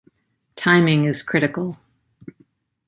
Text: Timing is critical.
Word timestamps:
Timing 0.55 1.05
is 1.05 1.21
critical. 1.21 1.77